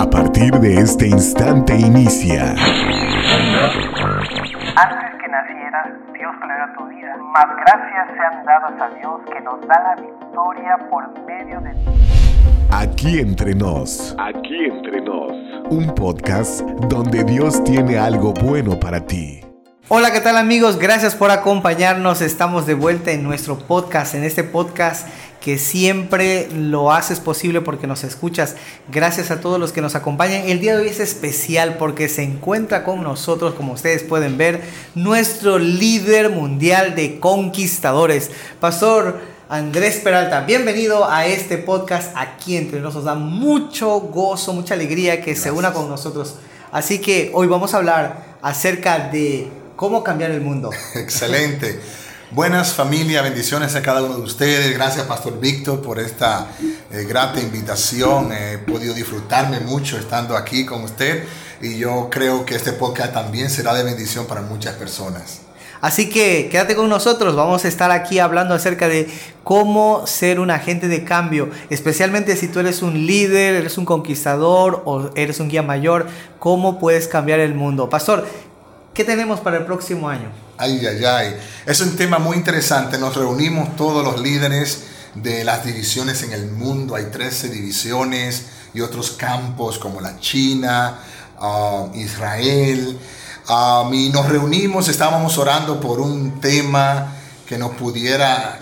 A 0.00 0.08
partir 0.08 0.50
de 0.60 0.80
este 0.80 1.08
instante 1.08 1.76
inicia. 1.76 2.52
Antes 2.52 2.64
que 5.20 5.28
nacieras, 5.28 5.88
Dios 6.14 6.32
creó 6.40 6.72
tu 6.78 6.86
vida. 6.88 7.18
Más 7.18 7.44
gracias 7.54 8.08
sean 8.16 8.46
dadas 8.46 8.80
a 8.80 8.88
Dios 8.96 9.20
que 9.30 9.42
nos 9.42 9.60
da 9.68 9.78
la 9.78 9.96
victoria 9.96 10.78
por 10.88 11.06
medio 11.26 11.60
de 11.60 11.72
ti. 11.72 11.90
Aquí 12.70 13.18
entre 13.18 13.54
nos. 13.54 14.16
Aquí 14.18 14.64
entre 14.64 15.02
nos. 15.02 15.32
Un 15.68 15.94
podcast 15.94 16.62
donde 16.88 17.22
Dios 17.22 17.62
tiene 17.62 17.98
algo 17.98 18.32
bueno 18.32 18.80
para 18.80 19.04
ti. 19.04 19.42
Hola, 19.88 20.12
¿qué 20.12 20.20
tal 20.20 20.38
amigos? 20.38 20.78
Gracias 20.78 21.14
por 21.14 21.30
acompañarnos. 21.30 22.22
Estamos 22.22 22.64
de 22.64 22.72
vuelta 22.72 23.10
en 23.10 23.22
nuestro 23.22 23.58
podcast, 23.58 24.14
en 24.14 24.24
este 24.24 24.44
podcast 24.44 25.08
que 25.40 25.58
siempre 25.58 26.48
lo 26.54 26.92
haces 26.92 27.18
posible 27.18 27.60
porque 27.60 27.86
nos 27.86 28.04
escuchas. 28.04 28.56
Gracias 28.92 29.30
a 29.30 29.40
todos 29.40 29.58
los 29.58 29.72
que 29.72 29.80
nos 29.80 29.94
acompañan. 29.94 30.48
El 30.48 30.60
día 30.60 30.76
de 30.76 30.82
hoy 30.82 30.88
es 30.88 31.00
especial 31.00 31.76
porque 31.78 32.08
se 32.08 32.22
encuentra 32.22 32.84
con 32.84 33.02
nosotros, 33.02 33.54
como 33.54 33.72
ustedes 33.72 34.02
pueden 34.02 34.36
ver, 34.36 34.62
nuestro 34.94 35.58
líder 35.58 36.30
mundial 36.30 36.94
de 36.94 37.18
conquistadores, 37.18 38.30
Pastor 38.60 39.18
Andrés 39.48 39.96
Peralta. 39.96 40.42
Bienvenido 40.42 41.10
a 41.10 41.26
este 41.26 41.58
podcast 41.58 42.12
aquí 42.14 42.56
entre 42.56 42.78
nosotros. 42.78 43.04
Da 43.04 43.14
mucho 43.14 43.98
gozo, 43.98 44.52
mucha 44.52 44.74
alegría 44.74 45.22
que 45.22 45.34
se 45.34 45.50
una 45.50 45.72
con 45.72 45.88
nosotros. 45.88 46.36
Así 46.70 47.00
que 47.00 47.32
hoy 47.34 47.46
vamos 47.48 47.74
a 47.74 47.78
hablar 47.78 48.36
acerca 48.42 49.08
de 49.08 49.48
cómo 49.74 50.04
cambiar 50.04 50.30
el 50.30 50.40
mundo. 50.40 50.70
Excelente. 50.94 51.80
Buenas 52.32 52.74
familia, 52.74 53.22
bendiciones 53.22 53.74
a 53.74 53.82
cada 53.82 54.04
uno 54.04 54.14
de 54.14 54.22
ustedes. 54.22 54.72
Gracias 54.72 55.04
Pastor 55.04 55.40
Víctor 55.40 55.82
por 55.82 55.98
esta 55.98 56.46
eh, 56.92 57.02
grata 57.02 57.40
invitación. 57.40 58.30
He 58.32 58.58
podido 58.58 58.94
disfrutarme 58.94 59.58
mucho 59.58 59.98
estando 59.98 60.36
aquí 60.36 60.64
con 60.64 60.84
usted 60.84 61.24
y 61.60 61.76
yo 61.76 62.06
creo 62.08 62.44
que 62.44 62.54
este 62.54 62.72
podcast 62.72 63.14
también 63.14 63.50
será 63.50 63.74
de 63.74 63.82
bendición 63.82 64.26
para 64.26 64.42
muchas 64.42 64.74
personas. 64.74 65.40
Así 65.80 66.08
que 66.08 66.48
quédate 66.52 66.76
con 66.76 66.88
nosotros, 66.88 67.34
vamos 67.34 67.64
a 67.64 67.68
estar 67.68 67.90
aquí 67.90 68.20
hablando 68.20 68.54
acerca 68.54 68.86
de 68.86 69.08
cómo 69.42 70.06
ser 70.06 70.38
un 70.38 70.52
agente 70.52 70.86
de 70.86 71.02
cambio, 71.02 71.50
especialmente 71.68 72.36
si 72.36 72.46
tú 72.46 72.60
eres 72.60 72.80
un 72.82 73.08
líder, 73.08 73.56
eres 73.56 73.76
un 73.76 73.84
conquistador 73.86 74.82
o 74.84 75.10
eres 75.16 75.40
un 75.40 75.48
guía 75.48 75.62
mayor, 75.62 76.06
cómo 76.38 76.78
puedes 76.78 77.08
cambiar 77.08 77.40
el 77.40 77.54
mundo. 77.56 77.90
Pastor, 77.90 78.24
¿qué 78.94 79.02
tenemos 79.02 79.40
para 79.40 79.56
el 79.56 79.64
próximo 79.64 80.08
año? 80.08 80.28
Ay, 80.60 80.86
ay, 80.86 81.02
ay. 81.06 81.36
Es 81.64 81.80
un 81.80 81.96
tema 81.96 82.18
muy 82.18 82.36
interesante. 82.36 82.98
Nos 82.98 83.16
reunimos 83.16 83.76
todos 83.76 84.04
los 84.04 84.20
líderes 84.20 84.82
de 85.14 85.42
las 85.42 85.64
divisiones 85.64 86.22
en 86.22 86.32
el 86.32 86.50
mundo. 86.50 86.96
Hay 86.96 87.04
13 87.04 87.48
divisiones 87.48 88.44
y 88.74 88.82
otros 88.82 89.12
campos 89.12 89.78
como 89.78 90.02
la 90.02 90.20
China, 90.20 90.98
um, 91.40 91.94
Israel. 91.94 92.98
Um, 93.48 93.94
y 93.94 94.10
nos 94.10 94.28
reunimos, 94.28 94.88
estábamos 94.88 95.38
orando 95.38 95.80
por 95.80 95.98
un 95.98 96.42
tema 96.42 97.14
que 97.48 97.56
nos 97.56 97.74
pudiera 97.76 98.58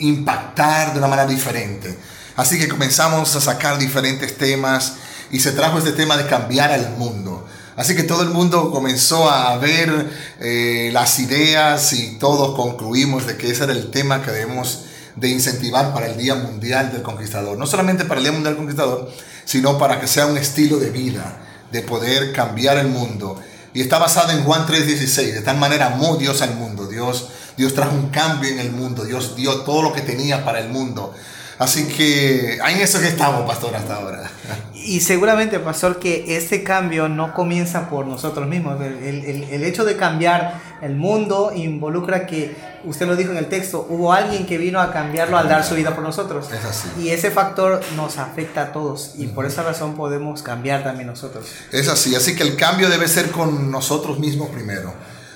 impactar 0.00 0.94
de 0.94 0.98
una 0.98 1.06
manera 1.06 1.28
diferente. 1.28 1.96
Así 2.34 2.58
que 2.58 2.66
comenzamos 2.66 3.36
a 3.36 3.40
sacar 3.40 3.78
diferentes 3.78 4.36
temas 4.36 4.94
y 5.30 5.38
se 5.38 5.52
trajo 5.52 5.78
este 5.78 5.92
tema 5.92 6.16
de 6.16 6.26
cambiar 6.26 6.72
al 6.72 6.96
mundo. 6.96 7.35
Así 7.76 7.94
que 7.94 8.04
todo 8.04 8.22
el 8.22 8.30
mundo 8.30 8.70
comenzó 8.70 9.30
a 9.30 9.56
ver 9.58 10.10
eh, 10.40 10.90
las 10.92 11.18
ideas 11.18 11.92
y 11.92 12.18
todos 12.18 12.56
concluimos 12.56 13.26
de 13.26 13.36
que 13.36 13.50
ese 13.50 13.64
era 13.64 13.74
el 13.74 13.90
tema 13.90 14.22
que 14.22 14.30
debemos 14.30 14.86
de 15.14 15.28
incentivar 15.28 15.92
para 15.92 16.06
el 16.06 16.16
Día 16.16 16.34
Mundial 16.34 16.90
del 16.90 17.02
Conquistador. 17.02 17.58
No 17.58 17.66
solamente 17.66 18.06
para 18.06 18.18
el 18.18 18.24
Día 18.24 18.32
Mundial 18.32 18.54
del 18.54 18.64
Conquistador, 18.64 19.10
sino 19.44 19.78
para 19.78 20.00
que 20.00 20.06
sea 20.06 20.26
un 20.26 20.38
estilo 20.38 20.78
de 20.78 20.90
vida, 20.90 21.38
de 21.70 21.82
poder 21.82 22.32
cambiar 22.32 22.78
el 22.78 22.88
mundo. 22.88 23.40
Y 23.74 23.82
está 23.82 23.98
basado 23.98 24.32
en 24.32 24.42
Juan 24.42 24.66
3:16. 24.66 25.34
De 25.34 25.42
tal 25.42 25.58
manera 25.58 25.88
amó 25.88 26.16
Dios 26.16 26.40
al 26.40 26.54
mundo. 26.54 26.86
Dios, 26.86 27.28
Dios 27.58 27.74
trajo 27.74 27.94
un 27.94 28.08
cambio 28.08 28.50
en 28.50 28.58
el 28.58 28.72
mundo. 28.72 29.04
Dios 29.04 29.36
dio 29.36 29.60
todo 29.60 29.82
lo 29.82 29.92
que 29.92 30.00
tenía 30.00 30.46
para 30.46 30.60
el 30.60 30.70
mundo. 30.70 31.12
Así 31.58 31.88
que 31.88 32.56
en 32.56 32.80
eso 32.80 33.00
que 33.00 33.08
estamos, 33.08 33.46
pastor, 33.46 33.74
hasta 33.74 33.96
ahora. 33.96 34.30
Y 34.74 35.00
seguramente, 35.00 35.58
pastor, 35.58 35.98
que 35.98 36.36
este 36.36 36.62
cambio 36.62 37.08
no 37.08 37.32
comienza 37.32 37.88
por 37.88 38.06
nosotros 38.06 38.46
mismos. 38.46 38.80
El, 38.80 39.02
el, 39.02 39.44
el, 39.44 39.64
hecho 39.64 39.84
de 39.84 39.96
cambiar 39.96 40.60
el 40.82 40.94
mundo 40.94 41.52
involucra 41.54 42.26
que, 42.26 42.54
usted 42.84 43.06
lo 43.06 43.16
dijo 43.16 43.32
en 43.32 43.38
el 43.38 43.46
texto, 43.46 43.86
hubo 43.88 44.12
alguien 44.12 44.46
que 44.46 44.58
vino 44.58 44.80
a 44.80 44.92
cambiarlo 44.92 45.38
al 45.38 45.48
dar 45.48 45.64
su 45.64 45.74
vida 45.74 45.94
por 45.94 46.04
nosotros. 46.04 46.46
Es 46.52 46.64
así. 46.64 46.88
Y 47.00 47.08
ese 47.08 47.30
factor 47.30 47.80
nos 47.96 48.18
afecta 48.18 48.62
a 48.62 48.72
todos 48.72 49.14
y 49.16 49.26
por 49.28 49.46
esa 49.46 49.62
razón 49.62 49.96
podemos 49.96 50.42
cambiar 50.42 50.84
también 50.84 51.08
nosotros. 51.08 51.46
Es 51.72 51.88
así, 51.88 52.14
así 52.14 52.36
que 52.36 52.42
el 52.42 52.56
cambio 52.56 52.90
debe 52.90 53.08
ser 53.08 53.30
con 53.30 53.70
nosotros 53.70 54.18
mismos 54.18 54.50
primero. 54.50 54.94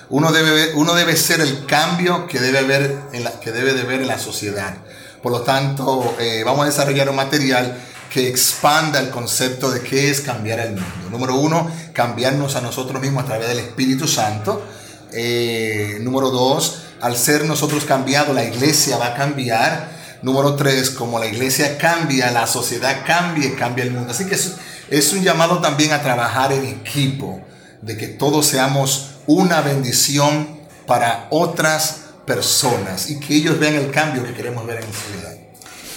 Uno 0.09 0.31
debe, 0.31 0.73
uno 0.75 0.93
debe 0.93 1.15
ser 1.15 1.41
el 1.41 1.65
cambio 1.65 2.27
que 2.27 2.39
debe, 2.39 2.63
ver 2.63 2.97
en 3.13 3.23
la, 3.23 3.31
que 3.39 3.51
debe 3.51 3.73
de 3.73 3.83
ver 3.83 4.01
en 4.01 4.07
la 4.07 4.19
sociedad. 4.19 4.75
Por 5.21 5.31
lo 5.31 5.41
tanto, 5.41 6.15
eh, 6.19 6.41
vamos 6.43 6.63
a 6.63 6.65
desarrollar 6.65 7.09
un 7.09 7.15
material 7.15 7.77
que 8.11 8.27
expanda 8.27 8.99
el 8.99 9.09
concepto 9.09 9.71
de 9.71 9.81
qué 9.81 10.09
es 10.09 10.21
cambiar 10.21 10.59
el 10.59 10.71
mundo. 10.71 11.09
Número 11.09 11.35
uno, 11.35 11.71
cambiarnos 11.93 12.55
a 12.55 12.61
nosotros 12.61 13.01
mismos 13.01 13.23
a 13.23 13.27
través 13.27 13.47
del 13.47 13.59
Espíritu 13.59 14.07
Santo. 14.07 14.65
Eh, 15.13 15.99
número 16.01 16.29
dos, 16.29 16.83
al 17.01 17.15
ser 17.15 17.45
nosotros 17.45 17.85
cambiados, 17.85 18.35
la 18.35 18.43
iglesia 18.43 18.97
va 18.97 19.07
a 19.07 19.13
cambiar. 19.15 19.91
Número 20.23 20.55
tres, 20.55 20.89
como 20.89 21.19
la 21.19 21.27
iglesia 21.27 21.77
cambia, 21.77 22.31
la 22.31 22.47
sociedad 22.47 23.03
cambia 23.05 23.47
y 23.47 23.51
cambia 23.51 23.85
el 23.85 23.91
mundo. 23.91 24.11
Así 24.11 24.25
que 24.25 24.35
es, 24.35 24.55
es 24.89 25.13
un 25.13 25.23
llamado 25.23 25.59
también 25.59 25.93
a 25.93 26.01
trabajar 26.01 26.51
en 26.51 26.65
equipo, 26.65 27.41
de 27.81 27.95
que 27.95 28.07
todos 28.07 28.47
seamos 28.47 29.11
una 29.25 29.61
bendición 29.61 30.59
para 30.85 31.27
otras 31.29 32.01
personas 32.25 33.09
y 33.09 33.19
que 33.19 33.35
ellos 33.35 33.59
vean 33.59 33.75
el 33.75 33.91
cambio 33.91 34.23
que 34.23 34.33
queremos 34.33 34.65
ver 34.65 34.77
en 34.77 34.85
la 34.85 34.93
sociedad. 34.93 35.37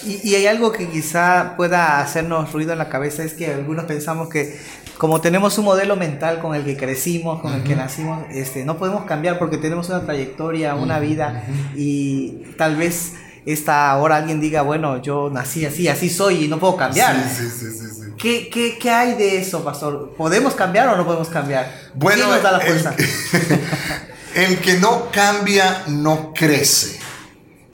Y, 0.06 0.28
y, 0.28 0.34
hay 0.34 0.46
algo 0.46 0.70
que 0.70 0.88
quizá 0.88 1.54
pueda 1.56 2.00
hacernos 2.00 2.52
ruido 2.52 2.72
en 2.72 2.78
la 2.78 2.90
cabeza, 2.90 3.24
es 3.24 3.32
que 3.32 3.46
algunos 3.46 3.86
pensamos 3.86 4.28
que 4.28 4.58
como 4.98 5.20
tenemos 5.20 5.58
un 5.58 5.64
modelo 5.64 5.96
mental 5.96 6.40
con 6.40 6.54
el 6.54 6.64
que 6.64 6.76
crecimos, 6.76 7.40
con 7.40 7.52
uh 7.52 7.54
-huh. 7.54 7.58
el 7.58 7.64
que 7.64 7.76
nacimos, 7.76 8.24
este, 8.30 8.64
no 8.64 8.76
podemos 8.78 9.04
cambiar 9.04 9.38
porque 9.38 9.56
tenemos 9.56 9.88
una 9.88 10.04
trayectoria, 10.04 10.74
una 10.74 10.98
vida 10.98 11.44
uh 11.46 11.50
-huh. 11.50 11.78
y 11.80 12.54
tal 12.56 12.76
vez 12.76 13.12
esta 13.46 13.90
ahora 13.90 14.16
alguien 14.16 14.40
diga, 14.40 14.62
bueno, 14.62 15.02
yo 15.02 15.30
nací 15.30 15.66
así, 15.66 15.88
así 15.88 16.08
soy 16.08 16.44
y 16.44 16.48
no 16.48 16.58
puedo 16.58 16.76
cambiar. 16.76 17.14
Sí, 17.28 17.48
sí, 17.50 17.70
sí, 17.70 17.88
sí, 17.88 18.02
¿Qué, 18.16 18.48
qué, 18.48 18.78
qué 18.78 18.90
hay 18.90 19.14
de 19.14 19.38
eso, 19.38 19.64
pastor? 19.64 20.14
¿Podemos 20.16 20.54
cambiar 20.54 20.88
o 20.88 20.96
no 20.96 21.04
podemos 21.04 21.28
cambiar? 21.28 21.70
Bueno, 21.94 22.22
¿Quién 22.22 22.34
nos 22.34 22.42
da 22.42 22.52
la 22.52 22.60
fuerza? 22.60 22.94
El, 22.96 23.04
el 24.34 24.58
que 24.58 24.74
no 24.74 25.10
cambia 25.10 25.84
no 25.86 26.32
crece. 26.34 26.98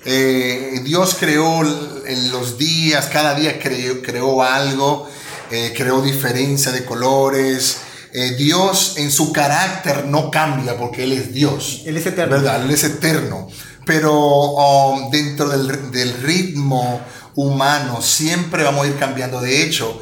Eh, 0.04 0.80
Dios 0.84 1.16
creó 1.18 1.62
en 2.06 2.30
los 2.30 2.58
días, 2.58 3.06
cada 3.06 3.34
día 3.34 3.58
creó, 3.58 4.02
creó 4.02 4.42
algo, 4.42 5.08
eh, 5.50 5.72
creó 5.76 6.02
diferencia 6.02 6.70
de 6.72 6.84
colores. 6.84 7.78
Eh, 8.12 8.34
Dios 8.36 8.94
en 8.96 9.10
su 9.10 9.32
carácter 9.32 10.06
no 10.06 10.30
cambia 10.30 10.76
porque 10.76 11.04
Él 11.04 11.12
es 11.12 11.32
Dios. 11.32 11.82
Él 11.86 11.96
es 11.96 12.06
eterno. 12.06 12.36
¿verdad? 12.36 12.64
Él 12.64 12.70
es 12.70 12.84
eterno. 12.84 13.48
Pero 13.86 14.12
um, 14.14 15.10
dentro 15.10 15.48
del, 15.48 15.90
del, 15.90 16.22
ritmo 16.22 17.00
humano 17.34 18.02
siempre 18.02 18.62
vamos 18.62 18.84
a 18.84 18.88
ir 18.88 18.96
cambiando. 18.96 19.40
De 19.40 19.62
hecho, 19.62 20.00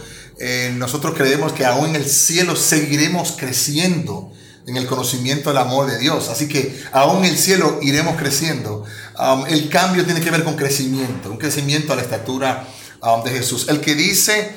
nosotros 0.75 1.15
creemos 1.17 1.53
que 1.53 1.65
aún 1.65 1.91
en 1.91 1.97
el 1.97 2.09
cielo 2.09 2.55
seguiremos 2.55 3.35
creciendo 3.37 4.33
en 4.69 4.77
el 4.77 4.87
conocimiento 4.87 5.49
del 5.49 5.59
amor 5.59 5.91
de 5.91 5.99
Dios. 5.99 6.29
Así 6.29 6.47
que 6.47 6.79
aún 6.93 7.25
en 7.25 7.33
el 7.33 7.39
cielo 7.39 7.79
iremos 7.81 8.17
creciendo. 8.17 8.85
Um, 9.19 9.47
el 9.47 9.69
cambio 9.71 10.05
tiene 10.05 10.21
que 10.21 10.31
ver 10.31 10.45
con 10.45 10.57
crecimiento, 10.57 11.31
un 11.31 11.39
crecimiento 11.39 11.95
a 11.95 11.97
la 11.97 12.03
estatura 12.03 12.69
um, 13.03 13.25
de 13.25 13.31
Jesús. 13.31 13.69
El 13.69 13.81
que 13.81 13.95
dice 13.95 14.53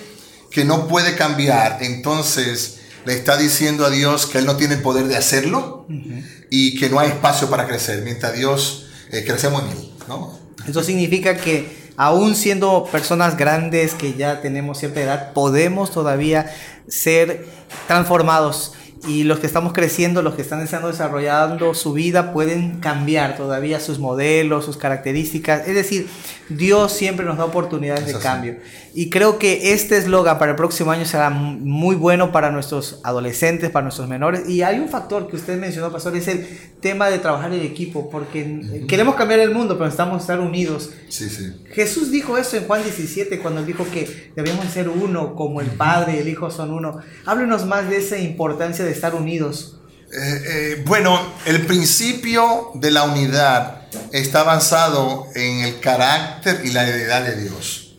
que 0.51 0.65
no 0.65 0.87
puede 0.87 1.15
cambiar, 1.15 1.81
entonces 1.81 2.79
le 3.05 3.13
está 3.13 3.37
diciendo 3.37 3.85
a 3.85 3.89
Dios 3.89 4.25
que 4.25 4.39
Él 4.39 4.45
no 4.45 4.57
tiene 4.57 4.75
el 4.75 4.81
poder 4.81 5.07
de 5.07 5.15
hacerlo 5.15 5.85
uh 5.87 5.91
-huh. 5.91 6.25
y 6.49 6.77
que 6.77 6.89
no 6.89 6.99
hay 6.99 7.07
espacio 7.07 7.49
para 7.49 7.65
crecer, 7.65 8.01
mientras 8.03 8.33
Dios 8.33 8.87
eh, 9.11 9.23
crecemos 9.25 9.63
en 9.63 9.69
Él. 9.69 9.91
¿no? 10.09 10.37
Eso 10.67 10.83
significa 10.83 11.37
que 11.37 11.89
aún 11.95 12.35
siendo 12.35 12.85
personas 12.91 13.37
grandes 13.37 13.93
que 13.93 14.13
ya 14.13 14.41
tenemos 14.41 14.77
cierta 14.77 15.01
edad, 15.01 15.33
podemos 15.33 15.91
todavía 15.91 16.53
ser 16.87 17.47
transformados 17.87 18.73
y 19.07 19.23
los 19.23 19.39
que 19.39 19.47
estamos 19.47 19.73
creciendo, 19.73 20.21
los 20.21 20.35
que 20.35 20.43
están 20.43 20.63
desarrollando 20.63 21.73
su 21.73 21.93
vida, 21.93 22.33
pueden 22.33 22.79
cambiar 22.79 23.35
todavía 23.35 23.79
sus 23.79 23.97
modelos, 23.99 24.65
sus 24.65 24.77
características. 24.77 25.67
Es 25.67 25.73
decir, 25.73 26.07
Dios 26.49 26.91
siempre 26.91 27.25
nos 27.25 27.37
da 27.37 27.45
oportunidades 27.45 28.05
de 28.05 28.19
cambio. 28.19 28.57
Y 28.93 29.09
creo 29.09 29.39
que 29.39 29.73
este 29.73 29.97
eslogan 29.97 30.37
para 30.37 30.51
el 30.51 30.57
próximo 30.57 30.91
año 30.91 31.05
será 31.05 31.29
muy 31.29 31.95
bueno 31.95 32.31
para 32.31 32.51
nuestros 32.51 32.99
adolescentes, 33.03 33.71
para 33.71 33.83
nuestros 33.83 34.07
menores. 34.07 34.47
Y 34.47 34.61
hay 34.61 34.79
un 34.79 34.89
factor 34.89 35.27
que 35.27 35.35
usted 35.35 35.59
mencionó, 35.59 35.91
Pastor, 35.91 36.15
es 36.15 36.27
el 36.27 36.47
tema 36.81 37.09
de 37.09 37.19
trabajar 37.19 37.53
en 37.53 37.61
equipo, 37.61 38.09
porque 38.09 38.83
queremos 38.87 39.15
cambiar 39.15 39.39
el 39.39 39.51
mundo, 39.51 39.75
pero 39.75 39.85
necesitamos 39.85 40.21
estar 40.21 40.39
unidos. 40.39 40.89
Sí, 41.09 41.29
sí. 41.29 41.53
Jesús 41.73 42.11
dijo 42.11 42.37
eso 42.37 42.57
en 42.57 42.65
Juan 42.65 42.83
17, 42.83 43.39
cuando 43.39 43.63
dijo 43.63 43.85
que 43.91 44.31
debemos 44.35 44.65
ser 44.71 44.89
uno, 44.89 45.35
como 45.35 45.61
el 45.61 45.67
Padre 45.67 46.15
y 46.15 46.19
el 46.19 46.27
Hijo 46.27 46.49
son 46.49 46.71
uno. 46.71 46.97
Háblenos 47.25 47.65
más 47.65 47.89
de 47.89 47.97
esa 47.97 48.17
importancia 48.17 48.83
de 48.83 48.91
estar 48.91 49.13
unidos. 49.15 49.77
Eh, 50.11 50.17
eh, 50.17 50.83
bueno, 50.85 51.19
el 51.45 51.65
principio 51.65 52.71
de 52.73 52.91
la 52.91 53.03
unidad 53.03 53.83
está 54.11 54.43
basado 54.43 55.27
en 55.35 55.61
el 55.61 55.79
carácter 55.79 56.61
y 56.65 56.71
la 56.71 56.87
heredad 56.87 57.23
de 57.23 57.41
Dios. 57.41 57.95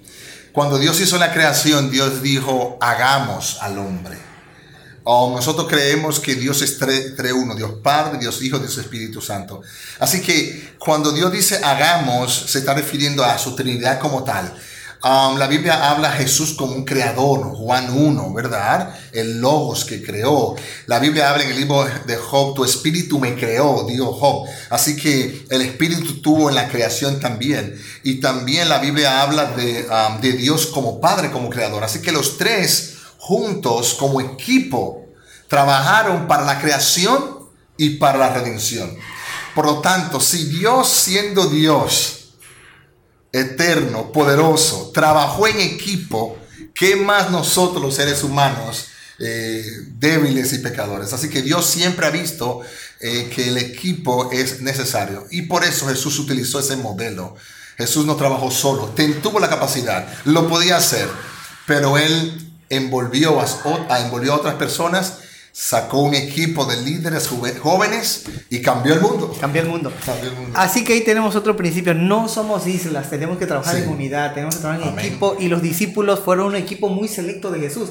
Cuando 0.52 0.78
Dios 0.78 1.00
hizo 1.00 1.17
la 1.19 1.32
creación, 1.32 1.90
Dios 1.90 2.23
dijo, 2.23 2.76
hagamos 2.81 3.58
al 3.62 3.78
hombre. 3.78 4.31
O 5.04 5.34
nosotros 5.34 5.66
creemos 5.69 6.20
que 6.20 6.34
Dios 6.34 6.62
es 6.62 6.78
tres, 6.78 7.14
uno, 7.34 7.54
Dios 7.54 7.72
Padre, 7.82 8.19
Dios 8.19 8.40
Hijo, 8.43 8.58
Dios 8.58 8.78
Espíritu 8.78 9.20
Santo. 9.20 9.60
Así 9.99 10.20
que 10.20 10.75
cuando 10.78 11.12
Dios 11.12 11.32
dice 11.32 11.60
hagamos, 11.62 12.32
se 12.49 12.60
está 12.60 12.75
refiriendo 12.75 13.25
a 13.25 13.37
su 13.38 13.56
Trinidad 13.56 13.99
como 13.99 14.22
tal. 14.22 14.54
Um, 15.04 15.37
la 15.37 15.49
Biblia 15.49 15.90
habla 15.90 16.10
a 16.10 16.12
Jesús 16.12 16.52
como 16.52 16.75
un 16.75 16.84
creador, 16.84 17.40
Juan 17.56 17.90
1, 17.90 18.32
¿verdad? 18.34 18.94
El 19.10 19.40
Logos 19.40 19.84
que 19.84 20.00
creó. 20.00 20.54
La 20.87 21.00
Biblia 21.00 21.28
habla 21.28 21.43
en 21.43 21.50
el 21.50 21.56
libro 21.56 21.84
de 22.06 22.14
Job, 22.14 22.54
tu 22.54 22.64
espíritu 22.64 23.19
me 23.19 23.34
creó, 23.34 23.84
dijo 23.88 24.12
Job. 24.12 24.46
Así 24.70 24.94
que 24.94 25.44
el 25.50 25.62
espíritu 25.62 26.22
tuvo 26.22 26.49
en 26.50 26.54
la 26.54 26.69
creación 26.69 27.19
también. 27.19 27.76
Y 28.04 28.20
también 28.20 28.69
la 28.69 28.78
Biblia 28.78 29.22
habla 29.22 29.46
de, 29.46 29.88
um, 29.88 30.20
de 30.20 30.34
Dios 30.34 30.66
como 30.66 31.00
Padre, 31.00 31.32
como 31.32 31.50
creador. 31.50 31.82
Así 31.82 32.00
que 32.00 32.12
los 32.12 32.38
tres 32.38 32.91
juntos 33.22 33.94
como 33.94 34.20
equipo 34.20 35.06
trabajaron 35.46 36.26
para 36.26 36.44
la 36.44 36.60
creación 36.60 37.38
y 37.76 37.90
para 37.90 38.19
la 38.19 38.34
redención. 38.34 38.96
Por 39.54 39.64
lo 39.64 39.78
tanto, 39.80 40.19
si 40.19 40.46
Dios 40.46 40.88
siendo 40.88 41.46
Dios, 41.46 42.32
eterno, 43.30 44.10
poderoso, 44.10 44.90
trabajó 44.92 45.46
en 45.46 45.60
equipo, 45.60 46.36
¿qué 46.74 46.96
más 46.96 47.30
nosotros 47.30 47.80
los 47.80 47.94
seres 47.94 48.24
humanos 48.24 48.86
eh, 49.20 49.64
débiles 50.00 50.52
y 50.54 50.58
pecadores? 50.58 51.12
Así 51.12 51.30
que 51.30 51.42
Dios 51.42 51.64
siempre 51.66 52.06
ha 52.06 52.10
visto 52.10 52.62
eh, 52.98 53.30
que 53.32 53.50
el 53.50 53.56
equipo 53.56 54.32
es 54.32 54.62
necesario 54.62 55.28
y 55.30 55.42
por 55.42 55.62
eso 55.62 55.86
Jesús 55.86 56.18
utilizó 56.18 56.58
ese 56.58 56.75
modelo. 56.75 57.36
Jesús 57.78 58.04
no 58.04 58.16
trabajó 58.16 58.50
solo, 58.50 58.92
tuvo 59.22 59.38
la 59.38 59.48
capacidad, 59.48 60.08
lo 60.25 60.48
podía 60.48 60.76
hacer, 60.76 61.08
pero 61.66 61.96
él 61.98 62.51
envolvió 62.76 63.38
a, 63.40 64.00
envolvió 64.00 64.32
a 64.32 64.36
otras 64.36 64.54
personas 64.54 65.20
sacó 65.52 65.99
un 65.99 66.14
equipo 66.14 66.64
de 66.64 66.81
líderes 66.81 67.28
jóvenes 67.60 68.25
y 68.49 68.62
cambió 68.62 68.94
el 68.94 69.02
mundo. 69.02 69.37
Cambió 69.38 69.60
el 69.60 69.69
mundo. 69.69 69.93
Así 70.54 70.82
que 70.82 70.94
ahí 70.94 71.04
tenemos 71.04 71.37
otro 71.37 71.54
principio. 71.54 71.93
No 71.93 72.26
somos 72.26 72.66
islas, 72.66 73.10
tenemos 73.10 73.37
que 73.37 73.46
trabajar 73.46 73.76
en 73.76 73.88
unidad, 73.88 74.32
tenemos 74.32 74.56
que 74.56 74.62
trabajar 74.62 74.88
en 74.88 74.99
equipo. 74.99 75.37
Y 75.38 75.49
los 75.49 75.60
discípulos 75.60 76.20
fueron 76.20 76.46
un 76.46 76.56
equipo 76.56 76.88
muy 76.88 77.06
selecto 77.06 77.50
de 77.50 77.60
Jesús. 77.60 77.90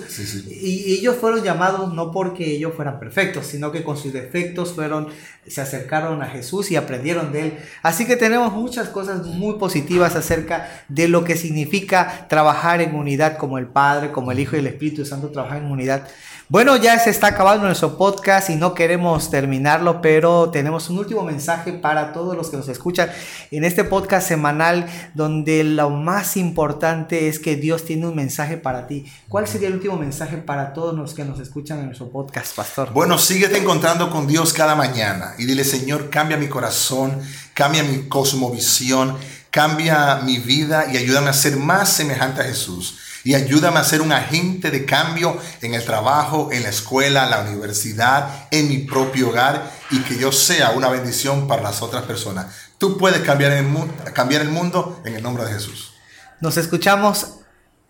y 0.50 0.94
ellos 0.94 1.18
fueron 1.18 1.44
llamados 1.44 1.94
no 1.94 2.12
porque 2.12 2.56
ellos 2.56 2.74
fueran 2.76 3.00
perfectos, 3.00 3.46
sino 3.46 3.72
que 3.72 3.84
con 3.84 3.96
sus 3.96 4.12
defectos 4.12 4.74
fueron, 4.74 5.08
se 5.46 5.62
acercaron 5.62 6.24
a 6.24 6.28
Jesús 6.28 6.72
y 6.72 6.76
aprendieron 6.76 7.32
de 7.32 7.42
él. 7.46 7.58
Así 7.84 8.08
que 8.08 8.16
tenemos 8.16 8.54
muchas 8.54 8.90
cosas 8.90 9.24
muy 9.26 9.60
positivas 9.60 10.16
acerca 10.16 10.84
de 10.88 11.08
lo 11.08 11.24
que 11.24 11.36
significa 11.38 12.26
trabajar 12.28 12.82
en 12.82 12.96
unidad 12.96 13.38
como 13.38 13.60
el 13.60 13.68
Padre, 13.68 14.12
como 14.12 14.32
el 14.32 14.40
Hijo 14.40 14.56
y 14.56 14.60
el 14.60 14.68
Espíritu 14.68 15.06
Santo 15.06 15.30
trabajar 15.30 15.60
en 15.60 15.72
unidad. 15.72 16.08
Bueno, 16.52 16.76
ya 16.76 17.00
se 17.00 17.12
está 17.12 17.28
acabando 17.28 17.66
nuestro 17.66 17.98
podcast 17.98 18.50
y 18.50 18.56
no 18.56 18.74
queremos 18.74 19.30
terminarlo, 19.30 20.02
pero 20.02 20.50
tenemos 20.50 20.90
un 20.90 20.98
último 20.98 21.24
mensaje 21.24 21.72
para 21.72 22.12
todos 22.12 22.36
los 22.36 22.50
que 22.50 22.58
nos 22.58 22.68
escuchan 22.68 23.10
en 23.52 23.64
este 23.64 23.86
podcast 23.86 24.28
semanal 24.28 24.86
donde 25.14 25.64
lo 25.64 25.90
más 25.90 26.36
importante 26.36 27.30
es 27.30 27.40
que 27.40 27.56
Dios 27.56 27.86
tiene 27.86 28.06
un 28.06 28.18
mensaje 28.18 28.58
para 28.58 28.86
ti. 28.86 29.10
¿Cuál 29.30 29.48
sería 29.48 29.70
el 29.70 29.76
último 29.76 29.96
mensaje 29.96 30.40
para 30.40 30.74
todos 30.74 30.94
los 30.94 31.14
que 31.14 31.24
nos 31.24 31.40
escuchan 31.40 31.80
en 31.80 31.86
nuestro 31.86 32.10
podcast, 32.10 32.54
pastor? 32.54 32.92
Bueno, 32.92 33.18
síguete 33.18 33.58
encontrando 33.58 34.10
con 34.10 34.28
Dios 34.28 34.52
cada 34.52 34.76
mañana 34.76 35.36
y 35.38 35.46
dile, 35.46 35.64
Señor, 35.64 36.10
cambia 36.10 36.36
mi 36.36 36.50
corazón, 36.50 37.18
cambia 37.54 37.82
mi 37.84 38.10
cosmovisión, 38.10 39.16
cambia 39.52 40.18
mi 40.18 40.40
vida 40.40 40.92
y 40.92 40.98
ayúdame 40.98 41.30
a 41.30 41.34
ser 41.34 41.56
más 41.56 41.94
semejante 41.94 42.42
a 42.42 42.44
Jesús 42.44 42.98
y 43.24 43.36
ayúdame 43.36 43.80
a 43.80 43.84
ser 43.84 44.02
un 44.02 44.12
agente 44.12 44.72
de 44.72 44.86
cambio 44.86 45.38
en 45.62 45.74
el 45.74 45.86
trabajo, 45.86 46.50
en 46.52 46.64
la 46.64 46.70
escuela, 46.70 47.28
la 47.28 47.42
universidad, 47.42 48.48
en 48.52 48.68
mi 48.68 48.80
propio 48.80 49.30
hogar 49.30 49.72
y 49.92 50.00
que 50.00 50.18
yo 50.18 50.32
sea 50.32 50.72
una 50.72 50.90
bendición 50.90 51.48
para 51.48 51.62
las 51.62 51.82
otras 51.82 52.04
personas. 52.04 52.48
Tú 52.78 52.98
puedes 52.98 53.22
cambiar 53.22 53.52
el, 53.52 53.66
cambiar 54.14 54.42
el 54.42 54.50
mundo 54.50 55.02
en 55.06 55.16
el 55.16 55.24
nombre 55.24 55.46
de 55.46 55.54
Jesús. 55.54 55.94
Nos 56.40 56.58
escuchamos 56.58 57.36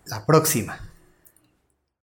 la 0.04 0.26
próxima. 0.26 0.91